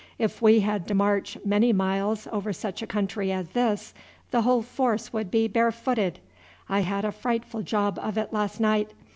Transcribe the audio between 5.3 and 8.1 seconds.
barefooted. I had a frightful job